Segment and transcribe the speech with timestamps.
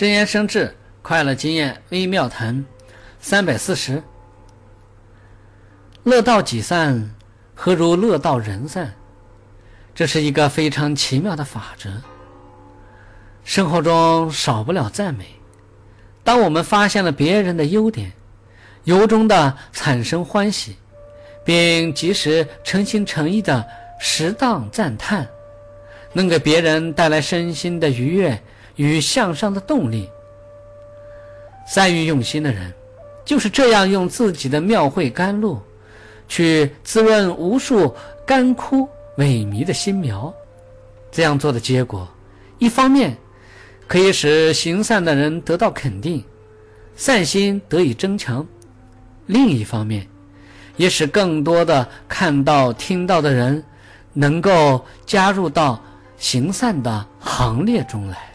[0.00, 2.64] 真言生智，快乐经验微妙谈，
[3.20, 4.02] 三百四十。
[6.04, 7.14] 乐道己散，
[7.54, 8.94] 何如乐道人散？
[9.94, 11.90] 这是一个非常奇妙的法则。
[13.44, 15.26] 生活中少不了赞美。
[16.24, 18.10] 当我们发现了别人的优点，
[18.84, 20.76] 由衷的产生欢喜，
[21.44, 25.28] 并及时诚心诚意的适当赞叹，
[26.14, 28.42] 能给别人带来身心的愉悦
[28.80, 30.08] 与向上的动力。
[31.66, 32.72] 善于用心的人，
[33.26, 35.60] 就是这样用自己的妙慧甘露，
[36.26, 37.94] 去滋润无数
[38.24, 40.32] 干枯萎靡的心苗。
[41.12, 42.08] 这样做的结果，
[42.58, 43.14] 一方面
[43.86, 46.24] 可以使行善的人得到肯定，
[46.96, 48.42] 善心得以增强；
[49.26, 50.08] 另一方面，
[50.78, 53.62] 也使更多的看到、听到的人
[54.14, 55.78] 能够加入到
[56.16, 58.29] 行善的行列中来。